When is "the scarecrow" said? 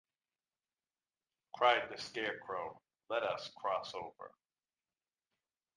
1.91-2.81